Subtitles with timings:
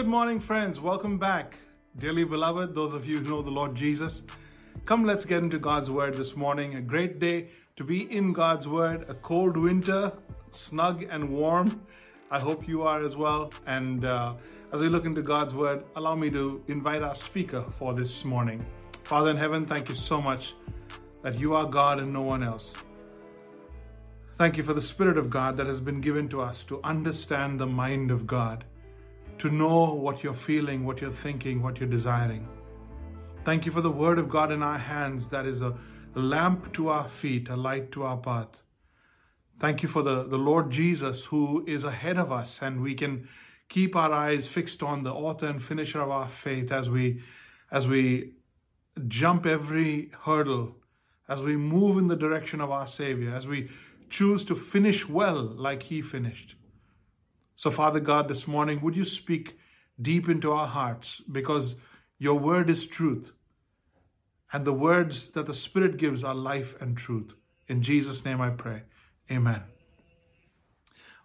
[0.00, 0.80] good morning, friends.
[0.80, 1.56] Welcome back.
[1.98, 4.22] Dearly beloved, those of you who know the Lord Jesus,
[4.86, 6.76] come let's get into God's Word this morning.
[6.76, 10.10] A great day to be in God's Word, a cold winter,
[10.52, 11.82] snug and warm.
[12.30, 13.52] I hope you are as well.
[13.66, 14.36] And uh,
[14.72, 18.64] as we look into God's Word, allow me to invite our speaker for this morning.
[19.04, 20.54] Father in heaven, thank you so much
[21.20, 22.74] that you are God and no one else.
[24.36, 27.60] Thank you for the Spirit of God that has been given to us to understand
[27.60, 28.64] the mind of God
[29.40, 32.46] to know what you're feeling, what you're thinking, what you're desiring.
[33.42, 35.74] Thank you for the Word of God in our hands that is a
[36.14, 38.62] lamp to our feet, a light to our path.
[39.58, 43.28] Thank you for the, the Lord Jesus who is ahead of us and we can
[43.70, 47.22] keep our eyes fixed on the author and finisher of our faith as we
[47.70, 48.32] as we
[49.06, 50.76] jump every hurdle,
[51.28, 53.70] as we move in the direction of our Savior, as we
[54.10, 56.56] choose to finish well like He finished.
[57.60, 59.58] So, Father God, this morning, would you speak
[60.00, 61.76] deep into our hearts because
[62.16, 63.32] your word is truth.
[64.50, 67.34] And the words that the Spirit gives are life and truth.
[67.68, 68.84] In Jesus' name I pray.
[69.30, 69.64] Amen.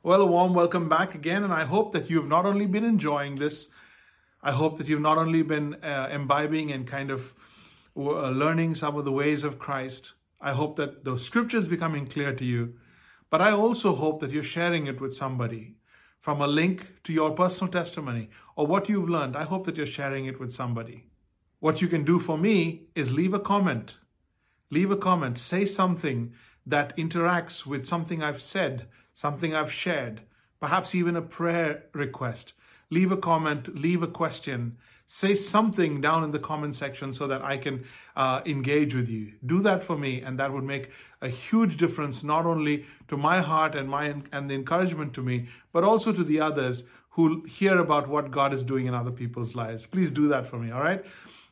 [0.04, 1.46] Well, a warm welcome back again.
[1.46, 3.70] And I hope that you've not only been enjoying this,
[4.44, 7.34] I hope that you've not only been uh, imbibing and kind of
[7.96, 10.12] uh, learning some of the ways of Christ.
[10.42, 12.74] I hope that the scripture is becoming clear to you.
[13.30, 15.76] But I also hope that you're sharing it with somebody
[16.26, 19.38] from a link to your personal testimony or what you've learned.
[19.38, 21.06] I hope that you're sharing it with somebody.
[21.60, 23.98] What you can do for me is leave a comment.
[24.72, 25.38] Leave a comment.
[25.38, 26.34] Say something
[26.66, 30.22] that interacts with something I've said, something I've shared,
[30.60, 32.54] perhaps even a prayer request.
[32.90, 37.42] Leave a comment, leave a question, say something down in the comment section so that
[37.44, 39.34] I can uh, engage with you.
[39.46, 40.90] Do that for me, and that would make
[41.22, 45.48] a huge difference not only to my heart and my and the encouragement to me,
[45.72, 49.56] but also to the others who hear about what God is doing in other people's
[49.56, 49.86] lives.
[49.86, 50.72] Please do that for me.
[50.72, 51.06] All right.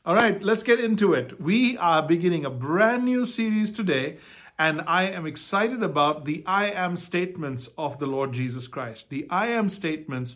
[0.05, 1.39] All right, let's get into it.
[1.39, 4.17] We are beginning a brand new series today,
[4.59, 9.09] and I am excited about the I am statements of the Lord Jesus Christ.
[9.09, 10.35] The I am statements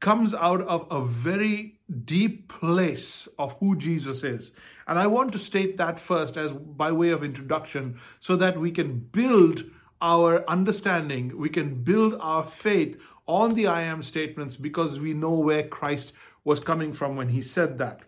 [0.00, 4.52] comes out of a very deep place of who Jesus is.
[4.86, 8.70] And I want to state that first as by way of introduction so that we
[8.70, 9.64] can build
[10.00, 15.32] our understanding, we can build our faith on the I am statements because we know
[15.32, 16.12] where Christ
[16.44, 18.00] was coming from when he said that.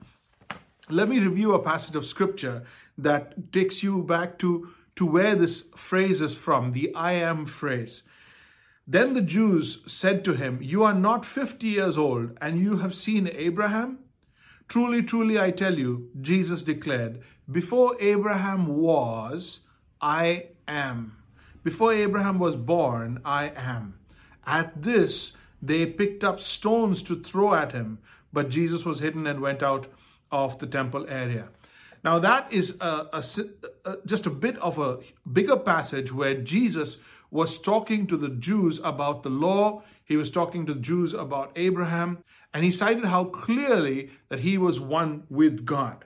[0.88, 2.64] Let me review a passage of scripture
[2.96, 8.02] that takes you back to, to where this phrase is from, the I am phrase.
[8.90, 12.92] Then the Jews said to him, You are not fifty years old, and you have
[12.92, 14.00] seen Abraham?
[14.66, 19.60] Truly, truly, I tell you, Jesus declared, Before Abraham was,
[20.00, 21.16] I am.
[21.62, 23.94] Before Abraham was born, I am.
[24.44, 27.98] At this, they picked up stones to throw at him,
[28.32, 29.86] but Jesus was hidden and went out
[30.32, 31.50] of the temple area.
[32.02, 33.24] Now, that is a, a,
[33.84, 34.98] a, just a bit of a
[35.30, 36.98] bigger passage where Jesus
[37.30, 39.82] was talking to the Jews about the law.
[40.04, 44.58] He was talking to the Jews about Abraham, and he cited how clearly that he
[44.58, 46.04] was one with God.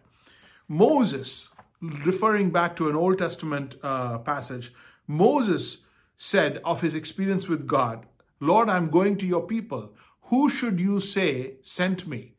[0.68, 1.48] Moses,
[1.80, 4.72] referring back to an Old Testament uh, passage,
[5.06, 5.84] Moses
[6.16, 8.06] said of his experience with God,
[8.40, 9.92] Lord, I'm going to your people.
[10.28, 12.32] Who should you say sent me?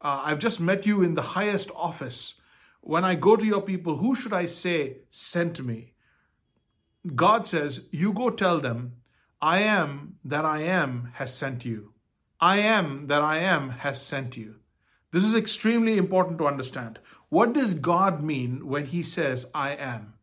[0.00, 2.34] Uh, I've just met you in the highest office.
[2.82, 5.92] When I go to your people, who should I say sent me?
[7.14, 8.96] God says, You go tell them,
[9.40, 11.92] I am that I am has sent you.
[12.40, 14.56] I am that I am has sent you.
[15.12, 16.98] This is extremely important to understand.
[17.28, 20.14] What does God mean when he says, I am?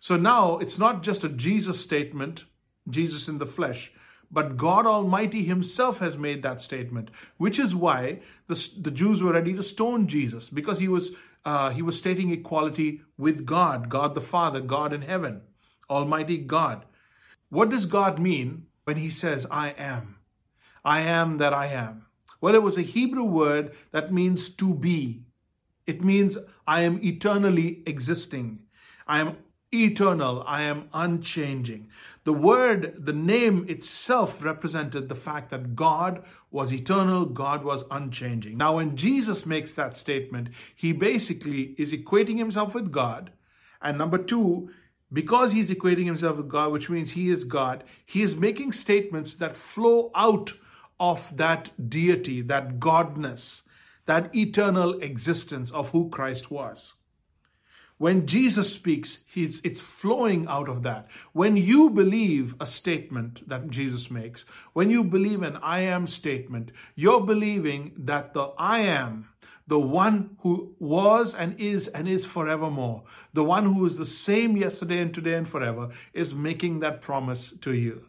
[0.00, 2.44] So now it's not just a Jesus statement,
[2.88, 3.92] Jesus in the flesh,
[4.32, 9.32] but God Almighty Himself has made that statement, which is why the, the Jews were
[9.32, 11.14] ready to stone Jesus because he was
[11.44, 15.42] uh, he was stating equality with God, God the Father, God in heaven.
[15.90, 16.84] Almighty God.
[17.50, 20.16] What does God mean when He says, I am?
[20.84, 22.06] I am that I am.
[22.40, 25.24] Well, it was a Hebrew word that means to be.
[25.86, 28.60] It means I am eternally existing.
[29.06, 29.36] I am
[29.72, 30.42] eternal.
[30.46, 31.88] I am unchanging.
[32.24, 38.56] The word, the name itself represented the fact that God was eternal, God was unchanging.
[38.56, 43.30] Now, when Jesus makes that statement, he basically is equating himself with God.
[43.80, 44.70] And number two,
[45.12, 49.34] because he's equating himself with God, which means he is God, he is making statements
[49.36, 50.52] that flow out
[50.98, 53.62] of that deity, that godness,
[54.06, 56.94] that eternal existence of who Christ was.
[58.00, 61.06] When Jesus speaks, he's, it's flowing out of that.
[61.34, 66.72] When you believe a statement that Jesus makes, when you believe an I am statement,
[66.94, 69.28] you're believing that the I am,
[69.66, 73.02] the one who was and is and is forevermore,
[73.34, 77.52] the one who is the same yesterday and today and forever, is making that promise
[77.52, 78.06] to you.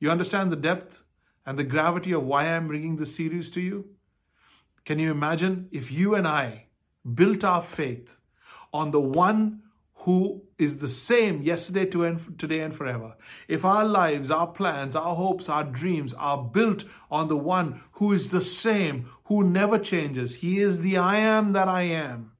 [0.00, 1.04] You understand the depth
[1.46, 3.84] and the gravity of why I'm bringing this series to you?
[4.84, 6.64] Can you imagine if you and I
[7.14, 8.18] built our faith
[8.72, 9.62] on the one
[10.02, 13.14] who is the same yesterday, today, and forever.
[13.46, 18.12] If our lives, our plans, our hopes, our dreams are built on the one who
[18.12, 22.32] is the same, who never changes, He is the I am that I am.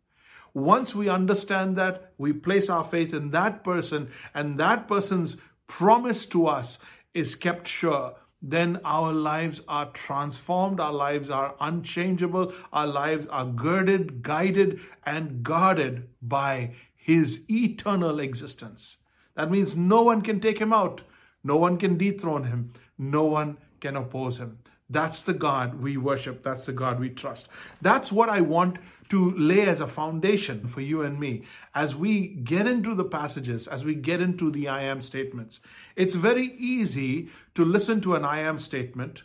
[0.54, 6.26] Once we understand that, we place our faith in that person, and that person's promise
[6.26, 6.78] to us
[7.12, 13.46] is kept sure then our lives are transformed, our lives are unchangeable, our lives are
[13.46, 18.98] girded, guided, and guarded by His eternal existence.
[19.34, 21.02] That means no one can take Him out,
[21.42, 24.58] no one can dethrone Him, no one can oppose Him.
[24.90, 26.42] That's the God we worship.
[26.42, 27.48] That's the God we trust.
[27.82, 28.78] That's what I want
[29.10, 31.44] to lay as a foundation for you and me
[31.74, 35.60] as we get into the passages, as we get into the I am statements.
[35.94, 39.24] It's very easy to listen to an I am statement,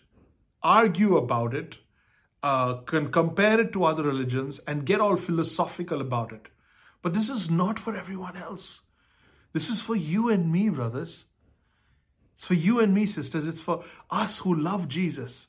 [0.62, 1.77] argue about it,
[2.42, 6.48] uh, can compare it to other religions, and get all philosophical about it.
[7.01, 8.81] But this is not for everyone else.
[9.54, 11.24] This is for you and me, brothers.
[12.36, 13.48] It's for you and me, sisters.
[13.48, 15.48] It's for us who love Jesus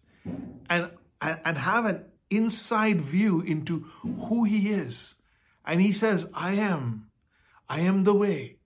[0.69, 0.91] and,
[1.21, 5.17] and, have an inside view into who he is.
[5.65, 7.11] And he says, I am.
[7.69, 8.59] I am the way.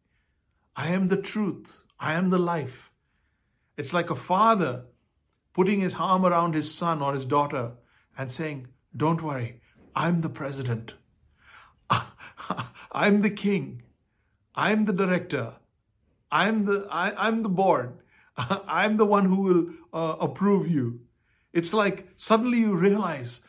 [0.77, 1.85] I am the truth.
[1.99, 2.93] I am the life.
[3.77, 4.85] It's like a father
[5.53, 7.73] putting his arm around his son or his daughter
[8.17, 9.61] and saying, Don't worry,
[9.95, 10.95] I'm the president.
[12.93, 13.83] I'm the king.
[14.55, 15.55] I'm the director.
[16.31, 17.99] I'm the, I, am the board.
[18.37, 21.01] I'm the one who will uh, approve you.
[21.59, 23.41] It's like suddenly you realize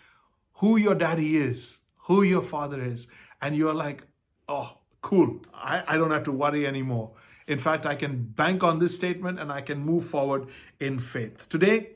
[0.53, 1.77] who your daddy is,
[2.07, 3.07] who your father is,
[3.39, 4.03] and you're like,
[4.47, 5.41] oh, cool.
[5.53, 7.11] I, I don't have to worry anymore.
[7.47, 10.47] In fact, I can bank on this statement and I can move forward
[10.79, 11.47] in faith.
[11.49, 11.91] Today,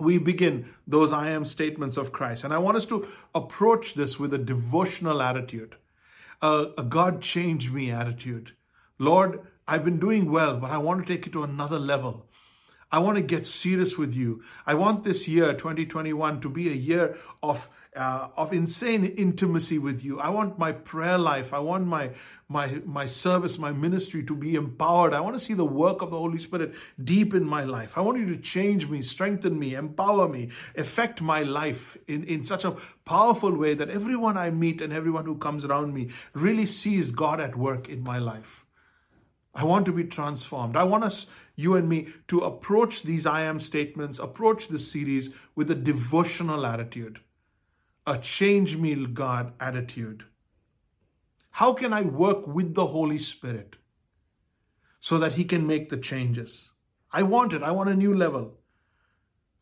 [0.00, 2.42] we begin those I am statements of Christ.
[2.42, 5.76] And I want us to approach this with a devotional attitude,
[6.42, 8.56] a, a God change me attitude.
[8.98, 12.26] Lord, I've been doing well, but I want to take it to another level.
[12.92, 14.42] I want to get serious with you.
[14.66, 20.04] I want this year, 2021, to be a year of uh, of insane intimacy with
[20.04, 20.20] you.
[20.20, 21.52] I want my prayer life.
[21.52, 22.10] I want my
[22.48, 25.12] my my service, my ministry to be empowered.
[25.12, 27.98] I want to see the work of the Holy Spirit deep in my life.
[27.98, 32.44] I want you to change me, strengthen me, empower me, affect my life in, in
[32.44, 36.66] such a powerful way that everyone I meet and everyone who comes around me really
[36.66, 38.64] sees God at work in my life.
[39.52, 40.76] I want to be transformed.
[40.76, 41.26] I want us,
[41.56, 46.64] you and me, to approach these I am statements, approach this series with a devotional
[46.64, 47.20] attitude,
[48.06, 50.24] a change me, God attitude.
[51.52, 53.76] How can I work with the Holy Spirit
[55.00, 56.70] so that He can make the changes?
[57.12, 57.62] I want it.
[57.62, 58.58] I want a new level.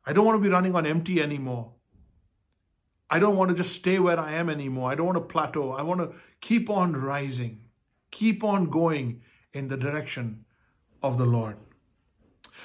[0.05, 1.73] I don't want to be running on empty anymore.
[3.11, 4.91] I don't want to just stay where I am anymore.
[4.91, 5.73] I don't want to plateau.
[5.73, 7.61] I want to keep on rising,
[8.11, 10.45] keep on going in the direction
[11.03, 11.57] of the Lord.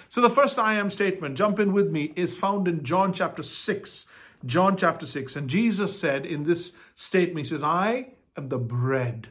[0.10, 3.44] So the first I am statement, jump in with me, is found in John chapter
[3.44, 4.06] 6.
[4.46, 5.36] John chapter 6.
[5.36, 9.30] And Jesus said in this statement, He says, I am the bread.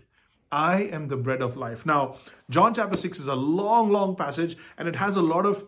[0.50, 1.86] I am the bread of life.
[1.86, 2.16] Now,
[2.50, 5.64] John chapter 6 is a long, long passage and it has a lot of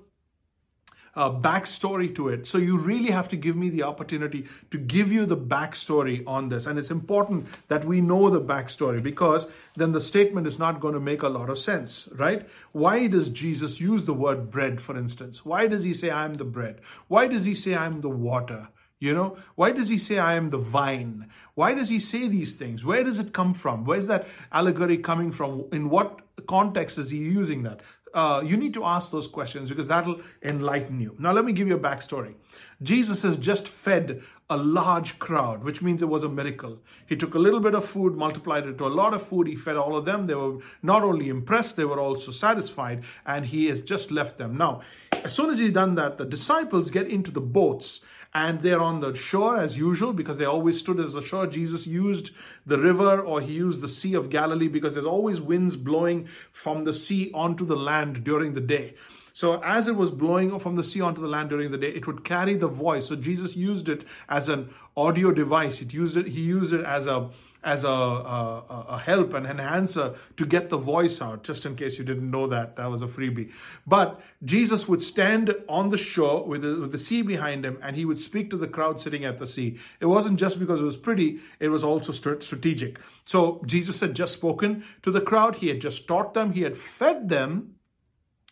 [1.16, 2.46] uh, backstory to it.
[2.46, 6.48] So you really have to give me the opportunity to give you the backstory on
[6.48, 6.66] this.
[6.66, 10.94] And it's important that we know the backstory because then the statement is not going
[10.94, 12.48] to make a lot of sense, right?
[12.72, 15.44] Why does Jesus use the word bread, for instance?
[15.44, 16.80] Why does he say, I'm the bread?
[17.08, 18.68] Why does he say, I'm the water?
[19.00, 21.28] You know, why does he say, I am the vine?
[21.54, 22.84] Why does he say these things?
[22.84, 23.84] Where does it come from?
[23.84, 25.66] Where's that allegory coming from?
[25.72, 27.80] In what context is he using that?
[28.14, 31.16] Uh, you need to ask those questions because that'll enlighten you.
[31.18, 32.34] Now, let me give you a backstory.
[32.82, 36.78] Jesus has just fed a large crowd, which means it was a miracle.
[37.06, 39.48] He took a little bit of food, multiplied it to a lot of food.
[39.48, 40.26] He fed all of them.
[40.26, 44.56] They were not only impressed, they were also satisfied, and he has just left them.
[44.56, 44.82] Now,
[45.24, 48.04] as soon as he's done that, the disciples get into the boats
[48.34, 51.46] and they're on the shore as usual because they always stood as the shore.
[51.46, 52.34] Jesus used
[52.66, 56.84] the river or he used the Sea of Galilee because there's always winds blowing from
[56.84, 58.94] the sea onto the land during the day.
[59.32, 62.06] So as it was blowing from the sea onto the land during the day, it
[62.06, 63.08] would carry the voice.
[63.08, 65.82] So Jesus used it as an audio device.
[65.82, 66.28] It used it.
[66.28, 67.30] He used it as a
[67.64, 71.98] as a, a, a help, an enhancer to get the voice out, just in case
[71.98, 72.76] you didn't know that.
[72.76, 73.50] That was a freebie.
[73.86, 78.04] But Jesus would stand on the shore with with the sea behind him and he
[78.04, 79.78] would speak to the crowd sitting at the sea.
[80.00, 82.98] It wasn't just because it was pretty, it was also strategic.
[83.24, 86.76] So Jesus had just spoken to the crowd, he had just taught them, he had
[86.76, 87.76] fed them,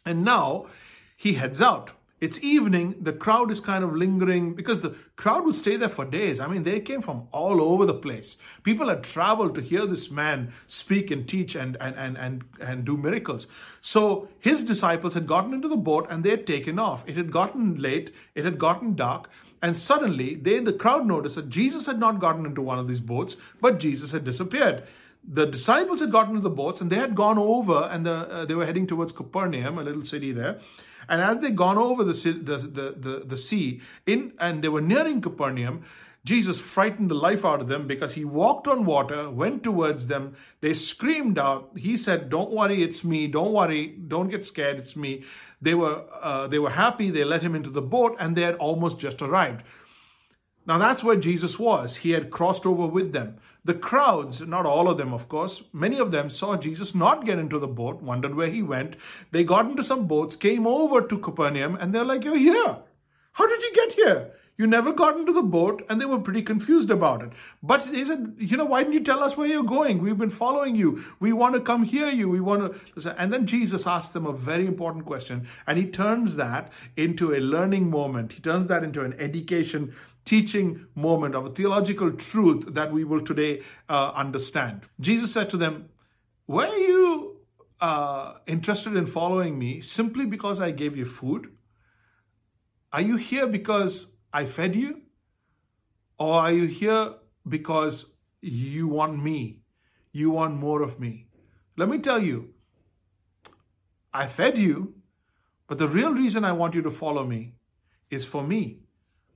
[0.05, 0.67] and now
[1.17, 1.93] he heads out.
[2.23, 6.05] It's evening, the crowd is kind of lingering because the crowd would stay there for
[6.05, 6.39] days.
[6.39, 8.37] I mean, they came from all over the place.
[8.63, 12.85] People had traveled to hear this man speak and teach and, and, and, and, and
[12.85, 13.49] do miracles.
[13.81, 17.03] So his disciples had gotten into the boat and they had taken off.
[17.09, 19.29] It had gotten late, it had gotten dark,
[19.61, 23.01] and suddenly they, the crowd noticed that Jesus had not gotten into one of these
[23.01, 24.85] boats, but Jesus had disappeared
[25.25, 28.45] the disciples had gotten into the boats and they had gone over and the, uh,
[28.45, 30.59] they were heading towards Capernaum, a little city there.
[31.09, 34.81] And as they gone over the, the, the, the, the sea in and they were
[34.81, 35.85] nearing Capernaum,
[36.25, 40.37] Jesus frightened the life out of them because he walked on water, went towards them.
[40.61, 41.71] They screamed out.
[41.77, 43.27] He said, "Don't worry, it's me.
[43.27, 43.89] Don't worry.
[43.89, 44.79] Don't get scared.
[44.79, 45.25] It's me."
[45.61, 47.11] They were uh, they were happy.
[47.11, 49.65] They let him into the boat, and they had almost just arrived.
[50.67, 51.97] Now that's where Jesus was.
[51.97, 53.37] He had crossed over with them.
[53.65, 57.39] The crowds, not all of them, of course, many of them saw Jesus not get
[57.39, 58.97] into the boat, wondered where he went.
[59.31, 62.79] They got into some boats, came over to Capernaum, and they're like, You're here.
[63.33, 64.33] How did you get here?
[64.59, 67.33] You never got into the boat, and they were pretty confused about it.
[67.63, 70.03] But they said, You know, why didn't you tell us where you're going?
[70.03, 71.03] We've been following you.
[71.19, 72.29] We want to come hear you.
[72.29, 73.21] We want to.
[73.21, 77.41] And then Jesus asked them a very important question, and he turns that into a
[77.41, 78.35] learning moment.
[78.35, 79.95] He turns that into an education
[80.25, 84.83] teaching moment of a theological truth that we will today uh, understand.
[85.01, 85.89] Jesus said to them,
[86.47, 87.41] Were you
[87.81, 91.49] uh, interested in following me simply because I gave you food?
[92.93, 95.03] Are you here because I fed you?
[96.19, 97.15] Or are you here
[97.49, 99.61] because you want me?
[100.13, 101.27] You want more of me?
[101.77, 102.55] Let me tell you,
[104.13, 104.95] I fed you,
[105.67, 107.55] but the real reason I want you to follow me
[108.11, 108.81] is for me.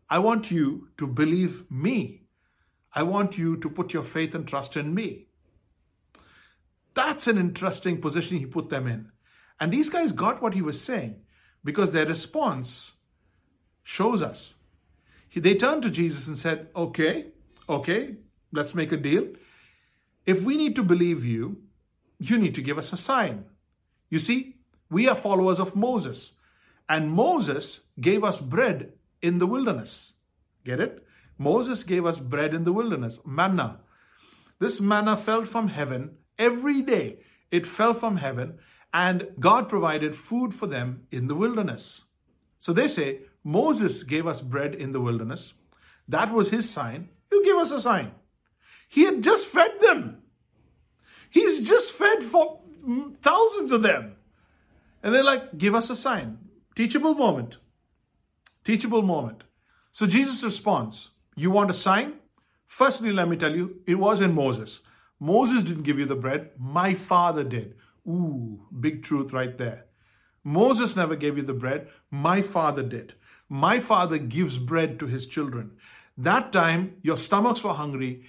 [0.09, 2.23] I want you to believe me.
[2.93, 5.29] I want you to put your faith and trust in me.
[6.95, 9.11] That's an interesting position he put them in.
[9.59, 11.23] And these guys got what he was saying
[11.65, 12.95] because their response
[13.83, 14.55] shows us.
[15.37, 17.27] They turned to Jesus and said, Okay,
[17.69, 18.17] okay,
[18.53, 19.29] let's make a deal.
[20.25, 21.63] If we need to believe you,
[22.19, 23.45] you need to give us a sign.
[24.09, 24.57] You see,
[24.91, 26.35] we are followers of Moses,
[26.89, 30.15] and Moses gave us bread in the wilderness.
[30.65, 31.05] Get it?
[31.39, 33.81] Moses gave us bread in the wilderness, manna.
[34.59, 37.19] This manna fell from heaven every day.
[37.51, 38.59] It fell from heaven,
[38.93, 42.06] and God provided food for them in the wilderness.
[42.67, 45.55] So they say, Moses gave us bread in the wilderness.
[46.09, 47.11] That was his sign.
[47.31, 48.11] You give us a sign.
[48.89, 50.23] He had just fed them.
[51.31, 52.63] He's just fed for
[53.23, 54.17] thousands of them.
[55.01, 56.39] And they're like, give us a sign.
[56.75, 57.59] Teachable moment.
[58.65, 59.45] Teachable moment.
[59.93, 62.15] So Jesus responds, You want a sign?
[62.67, 64.81] Firstly, let me tell you, it was in Moses.
[65.21, 67.77] Moses didn't give you the bread, my father did.
[68.09, 69.86] Ooh, big truth right there.
[70.47, 73.15] Moses never gave you the bread, my father did.
[73.49, 75.73] My father gives bread to his children.
[76.17, 78.25] That time, your stomachs were hungry.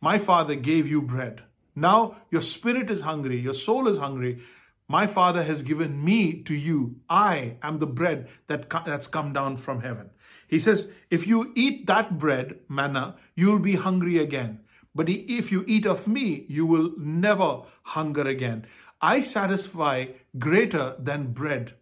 [0.00, 1.42] My father gave you bread.
[1.76, 4.40] Now your spirit is hungry, your soul is hungry.
[4.88, 6.96] My Father has given me to you.
[7.08, 10.10] I am the bread that that's come down from heaven.
[10.48, 14.58] He says, if you eat that bread, manna, you'll be hungry again.
[14.92, 18.66] But if you eat of me, you will never hunger again.
[19.02, 20.06] I satisfy
[20.38, 21.74] greater than bread.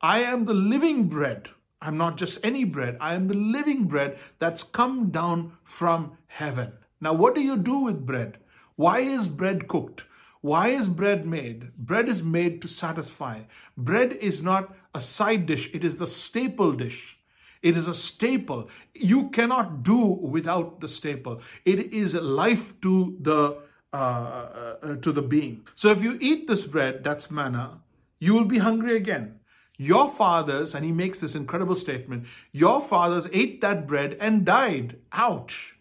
[0.00, 1.48] I am the living bread.
[1.82, 2.96] I'm not just any bread.
[3.00, 6.72] I am the living bread that's come down from heaven.
[7.00, 8.38] Now, what do you do with bread?
[8.76, 10.04] Why is bread cooked?
[10.40, 11.76] Why is bread made?
[11.76, 13.42] Bread is made to satisfy.
[13.76, 17.18] Bread is not a side dish, it is the staple dish.
[17.62, 18.68] It is a staple.
[18.94, 21.40] You cannot do without the staple.
[21.64, 23.58] It is life to the
[23.92, 25.66] uh, uh, to the being.
[25.74, 27.80] So if you eat this bread, that's manna,
[28.18, 29.40] you will be hungry again.
[29.78, 34.96] Your fathers, and he makes this incredible statement, your fathers ate that bread and died.
[35.12, 35.76] Ouch.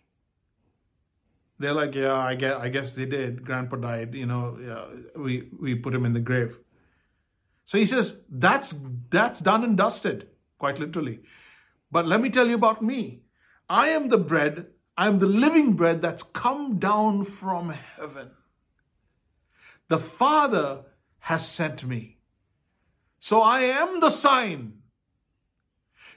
[1.58, 3.46] They're like, yeah, I guess, I guess they did.
[3.46, 4.14] Grandpa died.
[4.14, 4.86] You know, yeah,
[5.16, 6.58] we we put him in the grave.
[7.66, 8.76] So he says that's
[9.10, 10.28] that's done and dusted,
[10.60, 11.22] quite literally.
[11.92, 13.22] But let me tell you about me.
[13.70, 14.68] I am the bread.
[14.98, 18.32] I am the living bread that's come down from heaven.
[19.90, 20.84] The Father
[21.20, 22.18] has sent me.
[23.20, 24.82] So I am the sign.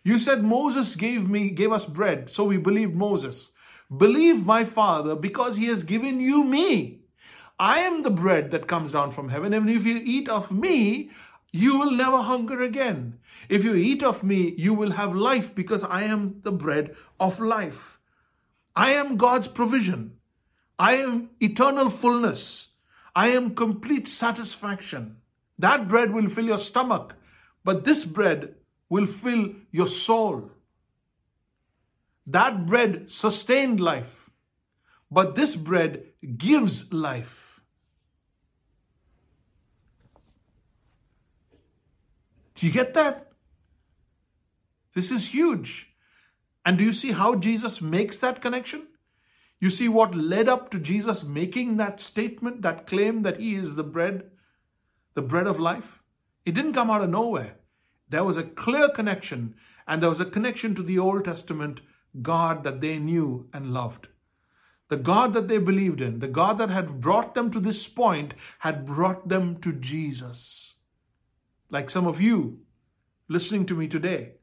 [0.05, 3.51] You said Moses gave me gave us bread, so we believed Moses.
[3.95, 7.01] Believe my Father because he has given you me.
[7.59, 11.11] I am the bread that comes down from heaven, and if you eat of me,
[11.51, 13.19] you will never hunger again.
[13.49, 17.41] If you eat of me, you will have life because I am the bread of
[17.41, 17.98] life.
[18.79, 20.19] I am God's provision.
[20.79, 22.75] I am eternal fullness.
[23.13, 25.17] I am complete satisfaction.
[25.59, 27.17] That bread will fill your stomach,
[27.65, 28.55] but this bread
[28.89, 30.53] will fill your soul.
[32.25, 34.31] That bread sustained life,
[35.11, 36.05] but this bread
[36.37, 37.61] gives life.
[42.55, 43.33] Do you get that?
[44.95, 45.88] This is huge.
[46.65, 48.89] And do you see how Jesus makes that connection?
[49.61, 53.75] You see what led up to Jesus making that statement, that claim that he is
[53.75, 54.31] the bread,
[55.15, 56.03] the bread of life?
[56.45, 57.57] It didn't come out of nowhere.
[58.09, 59.55] There was a clear connection,
[59.87, 61.81] and there was a connection to the Old Testament
[62.23, 64.09] God that they knew and loved.
[64.89, 68.33] The God that they believed in, the God that had brought them to this point,
[68.61, 70.77] had brought them to Jesus.
[71.69, 72.61] Like some of you
[73.29, 74.38] listening to me today.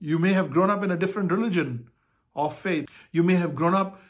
[0.00, 1.90] You may have grown up in a different religion
[2.34, 2.88] or faith.
[3.12, 4.00] You may have grown up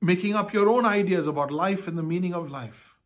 [0.00, 2.96] making up your own ideas about life and the meaning of life.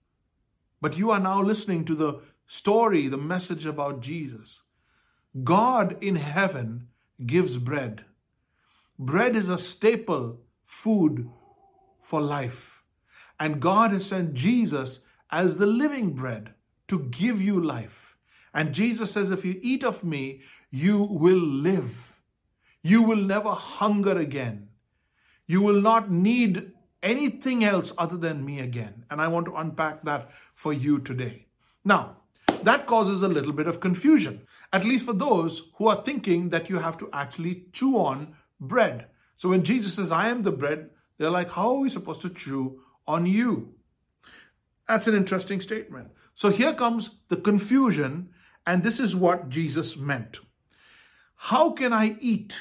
[0.81, 4.63] But you are now listening to the story, the message about Jesus.
[5.43, 6.89] God in heaven
[7.25, 8.05] gives bread.
[8.99, 11.29] Bread is a staple food
[12.01, 12.83] for life.
[13.39, 16.55] And God has sent Jesus as the living bread
[16.89, 18.06] to give you life.
[18.57, 22.17] And Jesus says, if you eat of me, you will live.
[22.83, 24.69] You will never hunger again.
[25.47, 26.73] You will not need
[27.03, 29.05] anything else other than me again.
[29.11, 31.49] And I want to unpack that for you today.
[31.85, 32.17] Now,
[32.63, 36.71] that causes a little bit of confusion, at least for those who are thinking that
[36.71, 39.07] you have to actually chew on bread.
[39.37, 42.31] So when Jesus says, I am the bread, they're like, how are we supposed to
[42.31, 43.75] chew on you?
[44.89, 46.09] That's an interesting statement.
[46.35, 48.31] So here comes the confusion,
[48.67, 50.41] and this is what Jesus meant.
[51.37, 52.61] How can I eat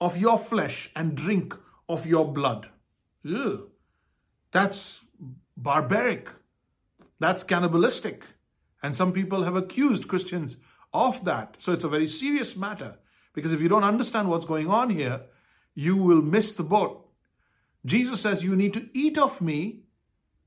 [0.00, 1.54] of your flesh and drink
[1.88, 2.68] of your blood?
[3.22, 3.70] Ew,
[4.50, 5.04] that's
[5.56, 6.28] barbaric.
[7.18, 8.24] That's cannibalistic.
[8.82, 10.56] And some people have accused Christians
[10.92, 11.56] of that.
[11.58, 12.96] So it's a very serious matter
[13.32, 15.22] because if you don't understand what's going on here,
[15.74, 17.08] you will miss the boat.
[17.84, 19.84] Jesus says you need to eat of me,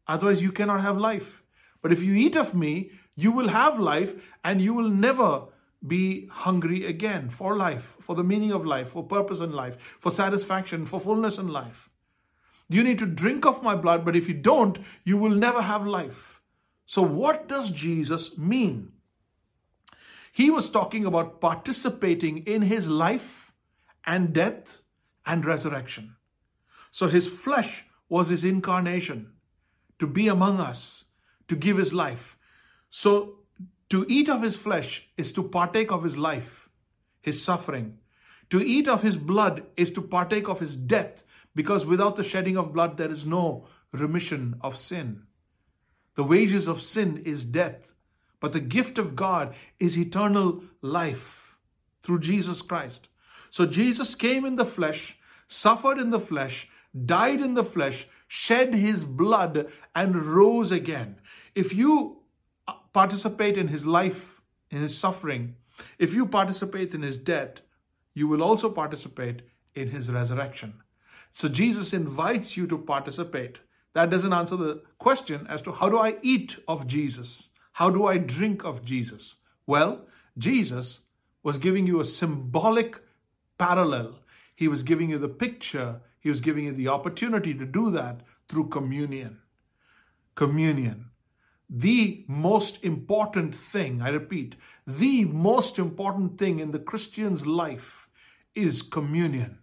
[0.07, 1.43] otherwise you cannot have life.
[1.81, 5.45] But if you eat of me, you will have life and you will never
[5.85, 10.11] be hungry again for life, for the meaning of life, for purpose in life, for
[10.11, 11.89] satisfaction, for fullness in life.
[12.67, 15.85] You need to drink of my blood, but if you don't, you will never have
[15.85, 16.41] life.
[16.85, 18.91] So, what does Jesus mean?
[20.31, 23.53] He was talking about participating in his life
[24.05, 24.81] and death
[25.25, 26.15] and resurrection.
[26.91, 29.33] So, his flesh was his incarnation
[29.99, 31.05] to be among us,
[31.47, 32.34] to give his life.
[32.97, 33.39] So,
[33.89, 36.69] to eat of his flesh is to partake of his life,
[37.21, 37.97] his suffering.
[38.51, 42.55] To eat of his blood is to partake of his death, because without the shedding
[42.55, 45.23] of blood, there is no remission of sin.
[46.15, 47.93] The wages of sin is death,
[48.39, 51.57] but the gift of God is eternal life
[52.01, 53.09] through Jesus Christ.
[53.51, 55.17] So Jesus came in the flesh,
[55.49, 56.69] suffered in the flesh,
[57.05, 61.17] died in the flesh, shed his blood, and rose again.
[61.55, 62.21] If you
[62.95, 65.55] participate in his life, in his suffering,
[65.99, 67.59] if you participate in his death,
[68.13, 69.41] you will also participate
[69.73, 70.75] in his resurrection.
[71.33, 73.57] So Jesus invites you to participate
[73.95, 77.49] that doesn't answer the question as to how do I eat of Jesus?
[77.73, 79.35] How do I drink of Jesus?
[79.65, 80.05] Well,
[80.37, 81.01] Jesus
[81.43, 83.01] was giving you a symbolic
[83.57, 84.19] parallel.
[84.55, 86.01] He was giving you the picture.
[86.19, 89.39] He was giving you the opportunity to do that through communion.
[90.35, 91.05] Communion.
[91.69, 98.07] The most important thing, I repeat, the most important thing in the Christian's life
[98.53, 99.59] is communion.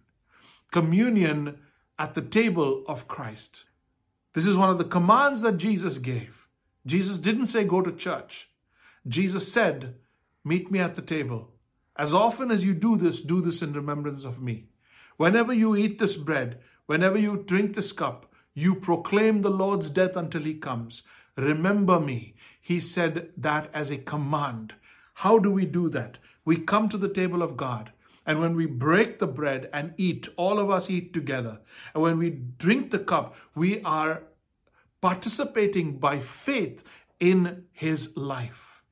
[0.71, 1.59] Communion
[1.97, 3.65] at the table of Christ.
[4.33, 6.47] This is one of the commands that Jesus gave.
[6.85, 8.49] Jesus didn't say go to church.
[9.07, 9.95] Jesus said,
[10.43, 11.51] meet me at the table.
[11.95, 14.65] As often as you do this, do this in remembrance of me.
[15.17, 20.17] Whenever you eat this bread, whenever you drink this cup, you proclaim the Lord's death
[20.17, 21.03] until he comes.
[21.35, 22.35] Remember me.
[22.61, 24.73] He said that as a command.
[25.15, 26.17] How do we do that?
[26.45, 27.91] We come to the table of God.
[28.25, 31.59] And when we break the bread and eat, all of us eat together.
[31.93, 34.23] And when we drink the cup, we are
[35.01, 36.85] participating by faith
[37.19, 38.83] in his life.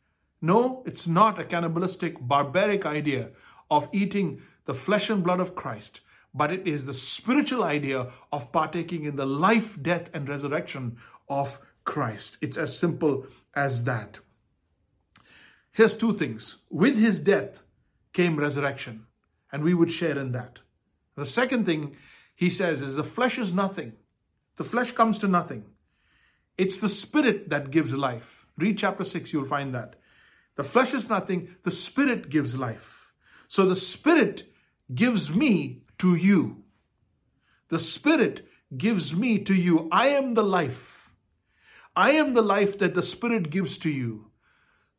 [0.41, 3.30] No, it's not a cannibalistic, barbaric idea
[3.69, 6.01] of eating the flesh and blood of Christ,
[6.34, 10.97] but it is the spiritual idea of partaking in the life, death, and resurrection
[11.30, 12.37] of Christ.
[12.41, 14.19] It's as simple as that.
[15.71, 16.57] Here's two things.
[16.69, 17.63] With his death
[18.13, 19.07] came resurrection,
[19.51, 20.59] and we would share in that.
[21.15, 21.95] The second thing
[22.35, 23.93] he says is the flesh is nothing.
[24.57, 25.65] The flesh comes to nothing.
[26.57, 28.45] It's the spirit that gives life.
[28.57, 29.95] Read chapter 6, you'll find that.
[30.55, 33.11] The flesh is nothing, the spirit gives life.
[33.47, 34.43] So the spirit
[34.93, 36.63] gives me to you.
[37.69, 39.87] The spirit gives me to you.
[39.91, 41.00] I am the life.
[41.95, 44.32] I am the life that the spirit gives to you.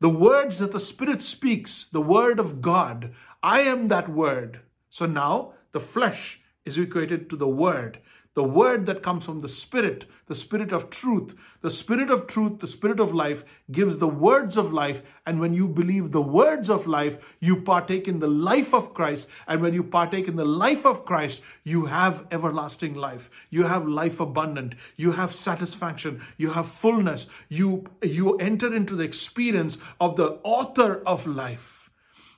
[0.01, 4.61] The words that the spirit speaks, the word of God, I am that word.
[4.91, 8.01] So now the flesh is equated to the word
[8.35, 11.35] the word that comes from the Spirit, the Spirit of truth.
[11.61, 15.03] The Spirit of truth, the Spirit of life, gives the words of life.
[15.27, 19.29] And when you believe the words of life, you partake in the life of Christ.
[19.47, 23.31] And when you partake in the life of Christ, you have everlasting life.
[23.51, 24.77] You have life abundant.
[24.97, 26.23] You have satisfaction.
[26.39, 27.29] You have fullness.
[27.49, 31.82] You, you enter into the experience of the author of life.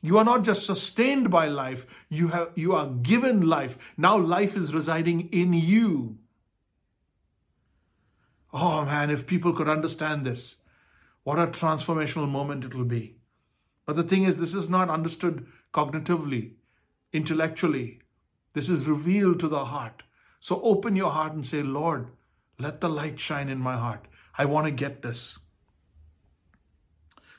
[0.04, 3.78] You are not just sustained by life, you, have, you are given life.
[3.96, 6.18] Now life is residing in you.
[8.52, 10.56] Oh man, if people could understand this,
[11.22, 13.16] what a transformational moment it will be.
[13.86, 16.56] But the thing is, this is not understood cognitively,
[17.14, 18.02] intellectually.
[18.52, 20.02] This is revealed to the heart.
[20.38, 22.08] So open your heart and say, Lord,
[22.58, 24.04] let the light shine in my heart.
[24.36, 25.38] I want to get this.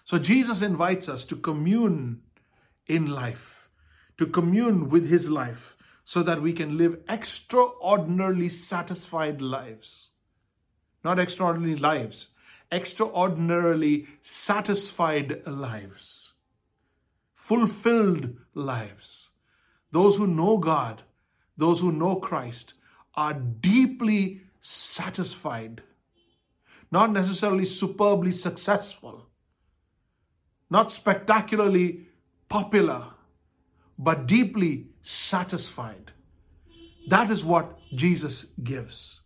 [0.04, 2.22] So Jesus invites us to commune
[2.88, 3.70] in life,
[4.18, 10.12] to commune with His life, so that we can live extraordinarily satisfied lives.
[11.04, 12.30] Not extraordinary lives,
[12.72, 16.34] extraordinarily satisfied lives,
[17.34, 19.30] fulfilled lives.
[19.92, 21.04] Those who know God,
[21.58, 22.74] those who know Christ,
[23.16, 25.82] are deeply satisfied,
[26.92, 29.28] not necessarily superbly successful,
[30.70, 32.08] not spectacularly
[32.50, 33.08] popular,
[33.98, 36.12] but deeply satisfied.
[37.08, 39.22] That is what Jesus gives.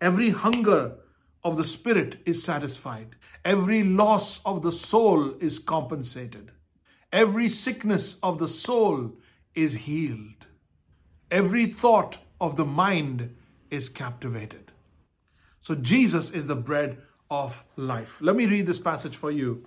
[0.00, 0.96] Every hunger
[1.42, 3.16] of the spirit is satisfied.
[3.44, 6.52] Every loss of the soul is compensated.
[7.12, 9.12] Every sickness of the soul
[9.54, 10.46] is healed.
[11.30, 13.36] Every thought of the mind
[13.70, 14.72] is captivated.
[15.60, 16.98] So Jesus is the bread
[17.30, 18.18] of life.
[18.20, 19.66] Let me read this passage for you.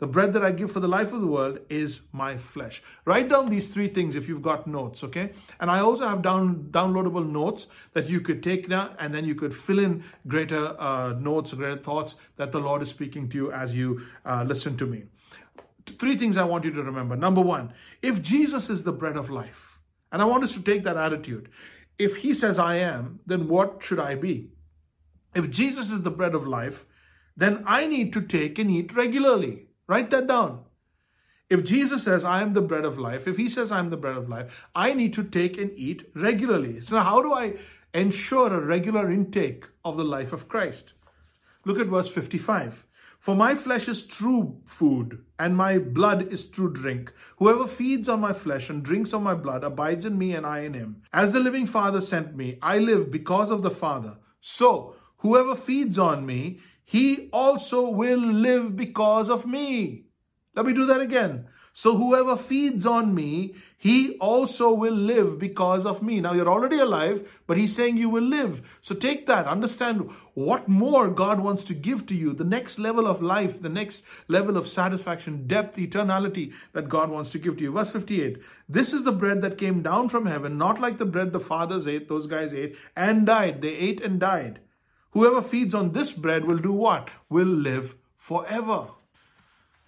[0.00, 2.82] The bread that I give for the life of the world is my flesh.
[3.04, 5.32] Write down these three things if you've got notes, okay?
[5.60, 9.34] And I also have down downloadable notes that you could take now and then you
[9.34, 13.52] could fill in greater uh, notes, greater thoughts that the Lord is speaking to you
[13.52, 15.04] as you uh, listen to me.
[15.84, 17.14] Three things I want you to remember.
[17.14, 19.78] Number one, if Jesus is the bread of life,
[20.12, 21.48] and I want us to take that attitude.
[21.98, 24.50] If he says I am, then what should I be?
[25.34, 26.86] If Jesus is the bread of life,
[27.36, 29.66] then I need to take and eat regularly.
[29.90, 30.60] Write that down.
[31.48, 33.96] If Jesus says, I am the bread of life, if he says, I am the
[33.96, 36.80] bread of life, I need to take and eat regularly.
[36.80, 37.54] So, how do I
[37.92, 40.92] ensure a regular intake of the life of Christ?
[41.64, 42.86] Look at verse 55.
[43.18, 47.12] For my flesh is true food, and my blood is true drink.
[47.38, 50.60] Whoever feeds on my flesh and drinks on my blood abides in me, and I
[50.60, 51.02] in him.
[51.12, 54.18] As the living Father sent me, I live because of the Father.
[54.40, 60.06] So, whoever feeds on me, he also will live because of me.
[60.56, 61.46] Let me do that again.
[61.72, 66.20] So whoever feeds on me, he also will live because of me.
[66.20, 68.80] Now you're already alive, but he's saying you will live.
[68.80, 69.46] So take that.
[69.46, 72.32] Understand what more God wants to give to you.
[72.32, 77.30] The next level of life, the next level of satisfaction, depth, eternality that God wants
[77.30, 77.70] to give to you.
[77.70, 78.38] Verse 58.
[78.68, 81.86] This is the bread that came down from heaven, not like the bread the fathers
[81.86, 83.62] ate, those guys ate and died.
[83.62, 84.58] They ate and died.
[85.12, 87.10] Whoever feeds on this bread will do what?
[87.28, 88.88] Will live forever.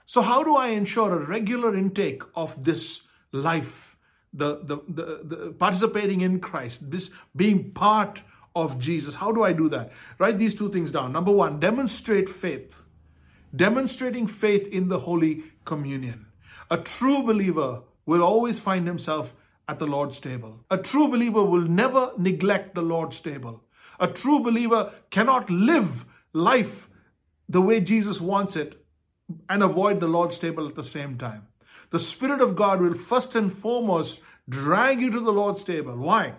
[0.07, 3.97] So, how do I ensure a regular intake of this life,
[4.33, 8.23] the, the, the, the, participating in Christ, this being part
[8.55, 9.17] of Jesus?
[9.17, 9.93] How do I do that?
[10.19, 11.13] Write these two things down.
[11.13, 12.83] Number one, demonstrate faith.
[13.55, 16.27] Demonstrating faith in the Holy Communion.
[16.71, 19.35] A true believer will always find himself
[19.69, 20.61] at the Lord's table.
[20.71, 23.63] A true believer will never neglect the Lord's table.
[24.01, 26.89] A true believer cannot live life
[27.49, 28.85] the way Jesus wants it
[29.49, 31.47] and avoid the Lord's table at the same time.
[31.91, 35.97] The Spirit of God will first and foremost drag you to the Lord's table.
[35.97, 36.35] Why?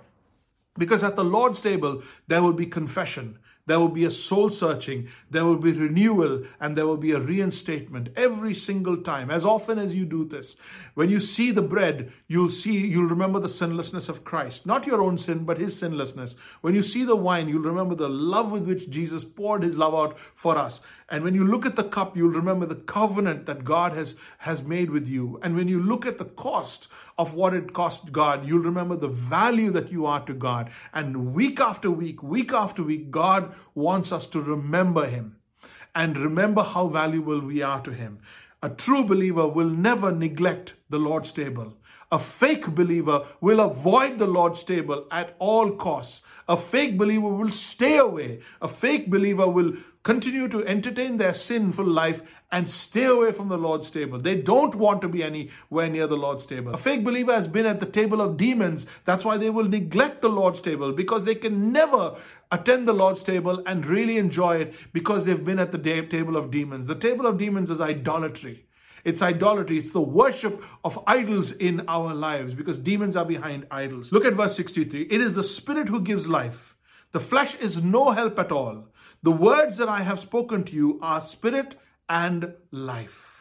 [0.78, 3.38] Because at the Lord's table, there will be confession.
[3.66, 7.20] There will be a soul searching, there will be renewal, and there will be a
[7.20, 9.32] reinstatement every single time.
[9.32, 10.58] As often as you do this,
[10.96, 14.66] when you see the bread, you'll see, you'll remember the sinlessness of Christ.
[14.66, 16.36] Not your own sin, but his sinlessness.
[16.60, 19.96] When you see the wine, you'll remember the love with which Jesus poured his love
[19.96, 20.82] out for us.
[21.14, 24.64] And when you look at the cup, you'll remember the covenant that God has, has
[24.64, 25.40] made with you.
[25.44, 26.88] And when you look at the cost
[27.20, 30.72] of what it cost God, you'll remember the value that you are to God.
[30.92, 35.36] And week after week, week after week, God wants us to remember Him
[35.94, 38.18] and remember how valuable we are to Him.
[38.64, 41.74] A true believer will never neglect the Lord's table.
[42.12, 46.22] A fake believer will avoid the Lord's table at all costs.
[46.48, 48.42] A fake believer will stay away.
[48.62, 53.58] A fake believer will continue to entertain their sinful life and stay away from the
[53.58, 54.20] Lord's table.
[54.20, 56.76] They don't want to be anywhere near the Lord's table.
[56.76, 58.86] A fake believer has been at the table of demons.
[59.06, 62.16] That's why they will neglect the Lord's table because they can never
[62.52, 66.52] attend the Lord's table and really enjoy it because they've been at the table of
[66.52, 66.86] demons.
[66.86, 68.68] The table of demons is idolatry.
[69.04, 69.78] It's idolatry.
[69.78, 74.12] It's the worship of idols in our lives because demons are behind idols.
[74.12, 75.04] Look at verse 63.
[75.04, 76.78] It is the spirit who gives life.
[77.12, 78.88] The flesh is no help at all.
[79.22, 81.76] The words that I have spoken to you are spirit
[82.10, 83.34] and life.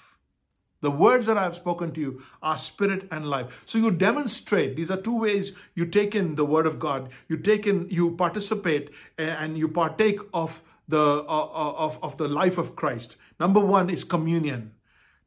[0.81, 3.63] The words that I have spoken to you are spirit and life.
[3.67, 7.11] So you demonstrate, these are two ways you take in the word of God.
[7.29, 12.27] You take in, you participate and you partake of the, uh, uh, of, of the
[12.27, 13.17] life of Christ.
[13.39, 14.73] Number one is communion.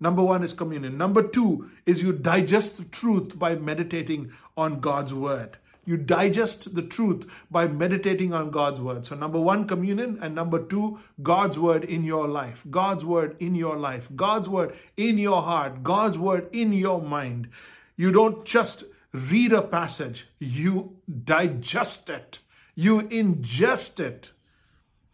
[0.06, 1.00] Number one is communion.
[1.00, 5.58] Number two is you digest the truth by meditating on God's word.
[5.84, 9.08] You digest the truth by meditating on God's word.
[9.08, 12.64] So, number one, communion, and number two, God's word in your life.
[12.70, 14.12] God's word in your life.
[14.16, 15.82] God's word in your heart.
[15.82, 17.50] God's word in your mind.
[17.98, 22.42] You don't just read a passage, you digest it,
[22.76, 24.34] you ingest it.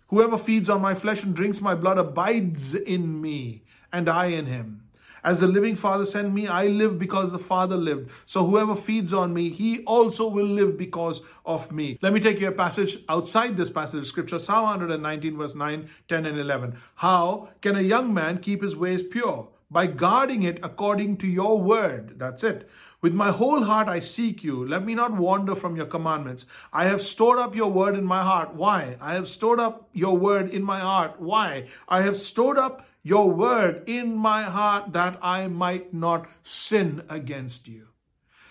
[0.07, 4.45] Whoever feeds on my flesh and drinks my blood abides in me and I in
[4.45, 4.83] him.
[5.23, 8.11] As the living Father sent me, I live because the Father lived.
[8.25, 11.99] So whoever feeds on me, he also will live because of me.
[12.01, 15.89] Let me take you a passage outside this passage of scripture, Psalm 119, verse 9,
[16.07, 16.77] 10, and 11.
[16.95, 19.49] How can a young man keep his ways pure?
[19.69, 22.15] By guarding it according to your word.
[22.17, 22.67] That's it.
[22.99, 24.67] With my whole heart I seek you.
[24.67, 26.45] Let me not wander from your commandments.
[26.73, 28.53] I have stored up your word in my heart.
[28.53, 28.97] Why?
[28.99, 31.21] I have stored up your word in my heart.
[31.21, 31.67] Why?
[31.87, 37.67] I have stored up your word in my heart that I might not sin against
[37.67, 37.87] you.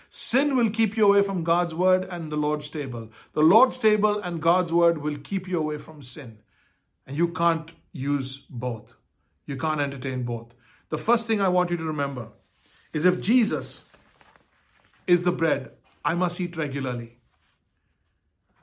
[0.09, 3.09] Sin will keep you away from God's word and the Lord's table.
[3.33, 6.39] The Lord's table and God's word will keep you away from sin.
[7.07, 8.95] And you can't use both.
[9.45, 10.53] You can't entertain both.
[10.89, 12.27] The first thing I want you to remember
[12.91, 13.85] is if Jesus
[15.07, 15.71] is the bread,
[16.03, 17.17] I must eat regularly.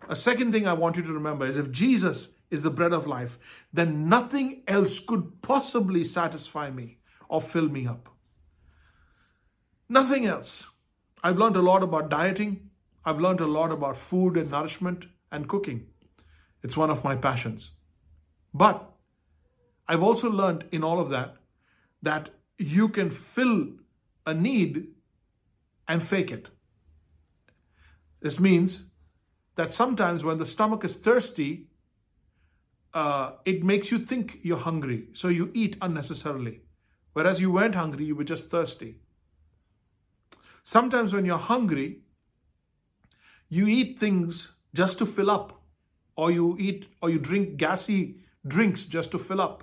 [0.09, 3.07] A second thing I want you to remember is if Jesus is the bread of
[3.07, 3.39] life,
[3.73, 8.09] then nothing else could possibly satisfy me or fill me up.
[9.89, 10.69] Nothing else.
[11.23, 12.71] I've learned a lot about dieting.
[13.05, 15.87] I've learned a lot about food and nourishment and cooking.
[16.63, 17.73] It's one of my passions.
[18.53, 18.91] But
[19.87, 21.37] I've also learned in all of that
[22.03, 23.69] that you can fill
[24.27, 24.89] a need
[25.87, 26.49] and fake it.
[28.21, 28.85] This means
[29.57, 31.68] that sometimes when the stomach is thirsty,
[32.99, 35.09] uh, it makes you think you're hungry.
[35.13, 36.63] So you eat unnecessarily.
[37.13, 38.97] Whereas you weren't hungry, you were just thirsty.
[40.65, 42.01] Sometimes when you're hungry,
[43.49, 45.63] you eat things just to fill up,
[46.17, 49.63] or you eat or you drink gassy drinks just to fill up,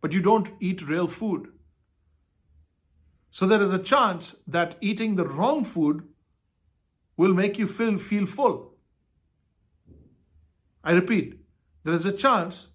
[0.00, 1.48] but you don't eat real food.
[3.30, 6.02] So there is a chance that eating the wrong food
[7.16, 8.74] will make you feel, feel full.
[10.82, 11.41] I repeat,
[11.84, 12.68] there is a chance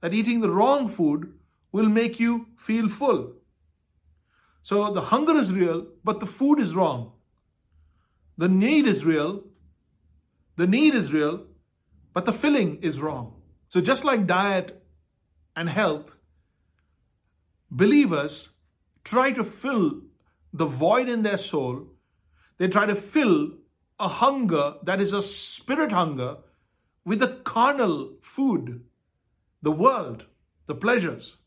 [0.00, 1.32] that eating the wrong food
[1.72, 3.32] will make you feel full.
[4.62, 7.12] So the hunger is real, but the food is wrong.
[8.36, 9.44] The need is real,
[10.56, 11.46] the need is real,
[12.12, 13.34] but the filling is wrong.
[13.68, 14.82] So just like diet
[15.54, 16.16] and health,
[17.70, 18.50] believers
[19.04, 20.02] try to fill
[20.52, 21.86] the void in their soul.
[22.58, 23.52] They try to fill
[23.98, 26.38] a hunger that is a spirit hunger
[27.10, 28.84] with the carnal food,
[29.60, 30.26] the world,
[30.66, 31.38] the pleasures.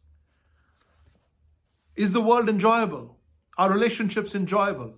[1.96, 3.16] Is the world enjoyable?
[3.58, 4.96] Are relationships enjoyable?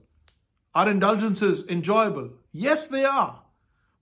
[0.74, 2.32] Are indulgences enjoyable?
[2.52, 3.44] Yes, they are.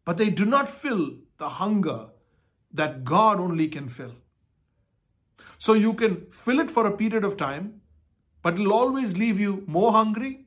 [0.06, 1.99] But they do not fill the hunger
[2.71, 4.15] that God only can fill.
[5.58, 7.82] So you can fill it for a period of time
[8.41, 10.45] but it'll always leave you more hungry,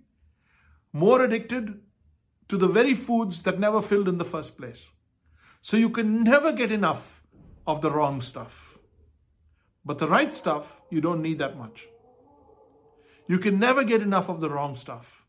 [0.95, 1.81] more addicted
[2.49, 4.93] to the very foods that never filled in the first place.
[5.67, 7.25] So you can never get enough
[7.67, 8.79] of the wrong stuff.
[9.85, 11.89] But the right stuff, you don't need that much.
[13.27, 15.27] You can never get enough of the wrong stuff.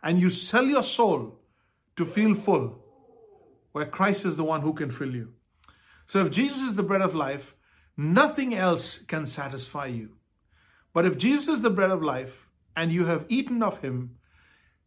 [0.00, 1.40] And you sell your soul
[1.96, 2.84] to feel full,
[3.72, 5.32] where Christ is the one who can fill you.
[6.06, 7.56] So if Jesus is the bread of life,
[7.96, 10.10] nothing else can satisfy you.
[10.92, 14.18] But if Jesus is the bread of life and you have eaten of him,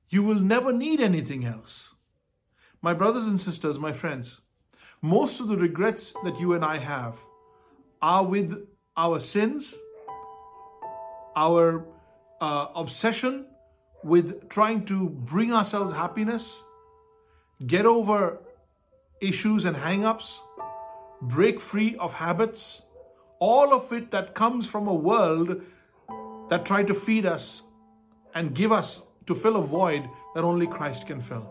[0.08, 1.94] you will never need anything else.
[2.82, 4.40] My brothers and sisters, my friends,
[5.02, 7.18] most of the regrets that you and I have
[8.02, 9.76] are with our sins,
[11.36, 11.86] our
[12.42, 13.46] uh, obsession
[14.04, 16.64] with trying to bring ourselves happiness,
[17.66, 18.40] get over
[19.22, 20.40] issues and hang ups,
[21.22, 22.82] break free of habits,
[23.40, 25.62] all of it that comes from a world
[26.50, 27.64] that tried to feed us
[28.34, 31.50] and give us to fill a void that only Christ can fill.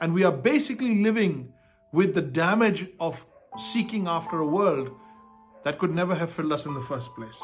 [0.00, 1.52] And we are basically living
[1.92, 3.26] with the damage of
[3.58, 4.90] seeking after a world
[5.64, 7.42] that could never have filled us in the first place.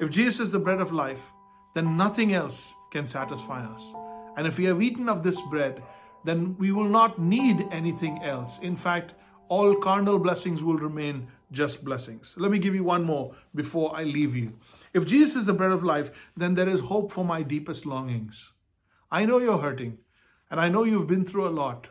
[0.00, 1.32] If Jesus is the bread of life,
[1.74, 3.92] then nothing else can satisfy us.
[4.36, 5.82] And if we have eaten of this bread,
[6.24, 8.58] then we will not need anything else.
[8.60, 9.14] In fact,
[9.48, 12.34] all carnal blessings will remain just blessings.
[12.36, 14.58] Let me give you one more before I leave you.
[14.92, 18.52] If Jesus is the bread of life, then there is hope for my deepest longings.
[19.10, 19.98] I know you're hurting,
[20.50, 21.88] and I know you've been through a lot.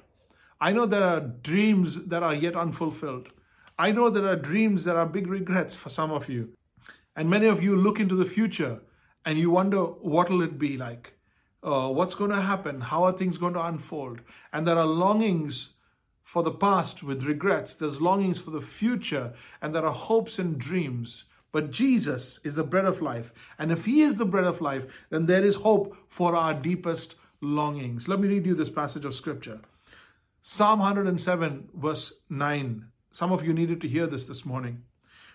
[0.60, 3.30] I know there are dreams that are yet unfulfilled.
[3.78, 6.54] I know there are dreams that are big regrets for some of you.
[7.16, 8.82] And many of you look into the future
[9.24, 11.14] and you wonder what will it be like?
[11.62, 12.82] Uh, what's going to happen?
[12.82, 14.22] How are things going to unfold?
[14.52, 15.74] And there are longings
[16.24, 17.76] for the past with regrets.
[17.76, 21.26] There's longings for the future, and there are hopes and dreams.
[21.52, 23.34] But Jesus is the bread of life.
[23.60, 27.16] And if He is the bread of life, then there is hope for our deepest
[27.42, 28.08] longings.
[28.08, 29.62] Let me read you this passage of Scripture
[30.50, 32.86] Psalm 107, verse 9.
[33.12, 34.84] Some of you needed to hear this this morning.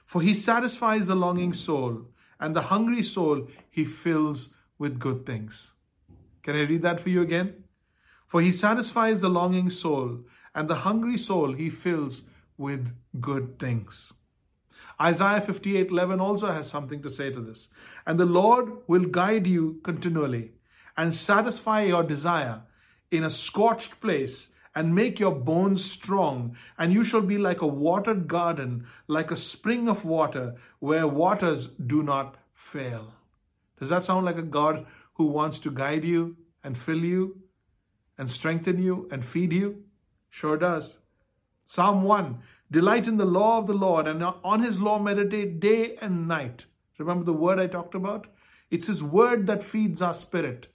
[0.06, 2.06] For He satisfies the longing soul,
[2.40, 5.72] and the hungry soul He fills with good things.
[6.42, 7.64] Can I read that for you again?
[8.26, 10.20] For He satisfies the longing soul,
[10.54, 12.22] and the hungry soul He fills
[12.56, 14.14] with good things.
[14.98, 17.68] Isaiah 58 11 also has something to say to this.
[18.06, 20.52] And the Lord will guide you continually
[20.96, 22.62] and satisfy your desire
[23.10, 26.56] in a scorched place and make your bones strong.
[26.78, 31.68] And you shall be like a watered garden, like a spring of water where waters
[31.68, 33.14] do not fail.
[33.78, 37.42] Does that sound like a God who wants to guide you and fill you
[38.16, 39.84] and strengthen you and feed you?
[40.30, 40.98] Sure does.
[41.66, 42.38] Psalm 1
[42.70, 46.64] Delight in the law of the Lord, and on his law meditate day and night.
[46.96, 48.28] Remember the word I talked about?
[48.70, 50.68] It's his word that feeds our spirit.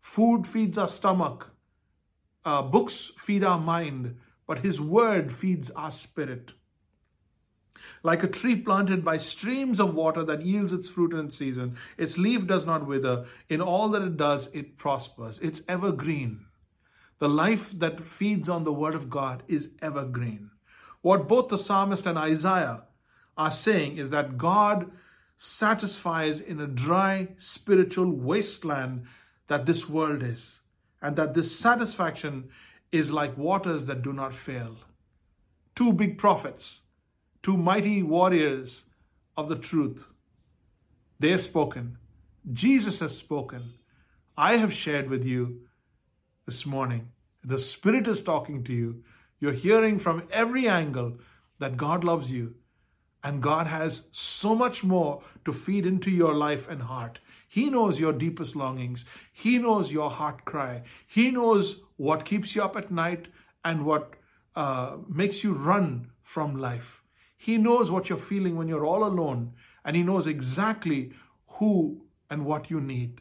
[0.00, 1.53] Food feeds our stomach.
[2.44, 6.52] Uh, books feed our mind, but his word feeds our spirit.
[8.02, 12.18] Like a tree planted by streams of water that yields its fruit in season, its
[12.18, 13.26] leaf does not wither.
[13.48, 15.38] In all that it does, it prospers.
[15.40, 16.46] It's evergreen.
[17.18, 20.50] The life that feeds on the word of God is evergreen.
[21.00, 22.82] What both the psalmist and Isaiah
[23.36, 24.90] are saying is that God
[25.36, 29.04] satisfies in a dry spiritual wasteland
[29.48, 30.60] that this world is,
[31.04, 32.48] and that this satisfaction
[32.90, 34.78] is like waters that do not fail.
[35.76, 36.80] Two big prophets,
[37.42, 38.86] two mighty warriors
[39.36, 40.06] of the truth,
[41.20, 41.98] they have spoken.
[42.50, 43.74] Jesus has spoken.
[44.38, 45.60] I have shared with you
[46.46, 47.12] this morning.
[47.44, 49.04] The Spirit is talking to you.
[49.40, 51.18] You're hearing from every angle
[51.58, 52.54] that God loves you
[53.22, 57.18] and God has so much more to feed into your life and heart.
[57.54, 59.04] He knows your deepest longings.
[59.32, 60.82] He knows your heart cry.
[61.06, 63.28] He knows what keeps you up at night
[63.64, 64.14] and what
[64.56, 67.04] uh, makes you run from life.
[67.36, 69.52] He knows what you're feeling when you're all alone,
[69.84, 71.12] and He knows exactly
[71.58, 73.20] who and what you need.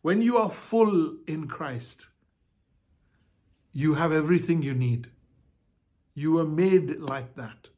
[0.00, 2.08] When you are full in Christ,
[3.72, 5.06] you have everything you need.
[6.14, 7.68] You were made like that.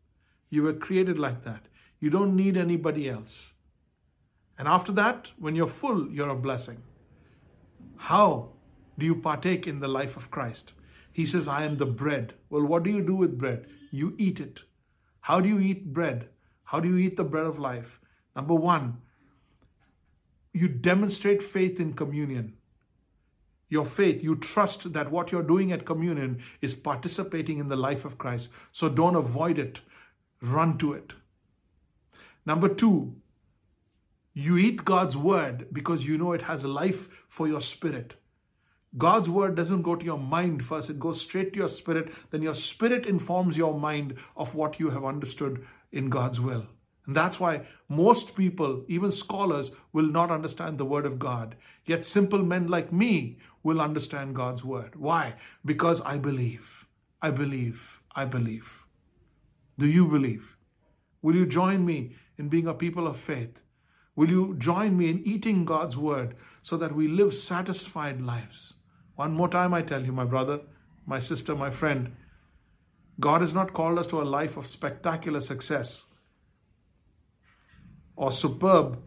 [0.49, 1.67] You were created like that.
[2.01, 3.54] You don't need anybody else.
[4.59, 6.83] And after that, when you're full, you're a blessing.
[7.97, 8.51] How
[8.99, 10.75] do you partake in the life of Christ?
[11.13, 12.35] He says, I am the bread.
[12.51, 13.67] Well, what do you do with bread?
[13.91, 14.63] You eat it.
[15.21, 16.29] How do you eat bread?
[16.65, 18.01] How do you eat the bread of life?
[18.37, 18.99] Number one,
[20.53, 22.55] you demonstrate faith in communion
[23.75, 28.05] your faith, you trust that what you're doing at communion is participating in the life
[28.05, 28.51] of Christ.
[28.71, 29.81] So don't avoid it,
[30.41, 31.13] run to it.
[32.47, 33.17] Number two,
[34.37, 38.15] You eat God's word because you know it has life for your spirit.
[38.99, 42.13] God's word doesn't go to your mind first, it goes straight to your spirit.
[42.31, 46.67] Then your spirit informs your mind of what you have understood in God's will.
[47.07, 51.55] And that's why most people, even scholars, will not understand the word of God.
[51.85, 54.97] Yet simple men like me will understand God's word.
[54.97, 55.35] Why?
[55.65, 56.87] Because I believe.
[57.21, 58.01] I believe.
[58.17, 58.85] I believe.
[59.79, 60.57] Do you believe?
[61.21, 63.64] Will you join me in being a people of faith?
[64.17, 68.75] Will you join me in eating God's word so that we live satisfied lives?
[69.17, 70.61] One more time, I tell you, my brother,
[71.07, 72.15] my sister, my friend,
[73.21, 76.07] God has not called us to a life of spectacular success
[78.17, 79.03] or superb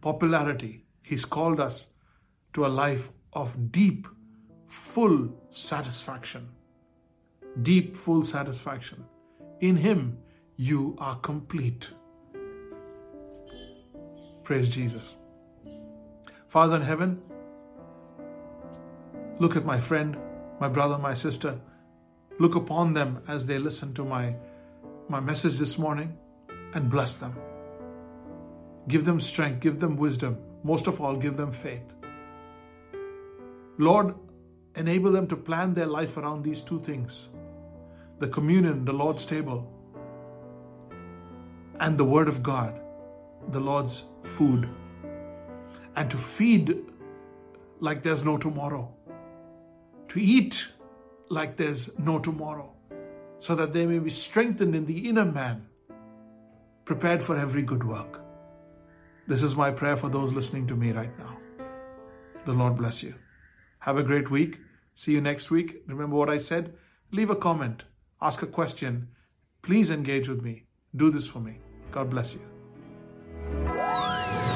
[0.00, 0.84] popularity.
[1.02, 1.88] He's called us
[2.52, 4.06] to a life of deep,
[4.66, 6.48] full satisfaction.
[7.60, 9.04] Deep, full satisfaction.
[9.60, 10.18] In Him,
[10.56, 11.90] you are complete.
[14.48, 15.14] Praise Jesus.
[16.46, 17.20] Father in heaven,
[19.38, 20.16] look at my friend,
[20.58, 21.60] my brother, my sister.
[22.38, 24.36] Look upon them as they listen to my,
[25.06, 26.16] my message this morning
[26.72, 27.36] and bless them.
[28.88, 30.38] Give them strength, give them wisdom.
[30.64, 31.94] Most of all, give them faith.
[33.76, 34.14] Lord,
[34.74, 37.28] enable them to plan their life around these two things
[38.18, 39.70] the communion, the Lord's table,
[41.78, 42.80] and the Word of God
[43.48, 44.68] the Lord's food
[45.96, 46.76] and to feed
[47.80, 48.94] like there's no tomorrow,
[50.08, 50.68] to eat
[51.28, 52.72] like there's no tomorrow,
[53.38, 55.66] so that they may be strengthened in the inner man,
[56.84, 58.20] prepared for every good work.
[59.26, 61.36] This is my prayer for those listening to me right now.
[62.44, 63.14] The Lord bless you.
[63.80, 64.58] Have a great week.
[64.94, 65.82] See you next week.
[65.86, 66.74] Remember what I said?
[67.10, 67.84] Leave a comment,
[68.20, 69.08] ask a question.
[69.62, 70.64] Please engage with me.
[70.94, 71.58] Do this for me.
[71.90, 72.57] God bless you.
[73.46, 74.47] Bye.